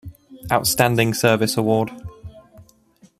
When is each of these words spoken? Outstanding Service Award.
Outstanding 0.51 1.13
Service 1.13 1.57
Award. 1.57 1.91